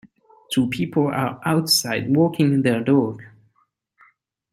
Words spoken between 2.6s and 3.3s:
their dog.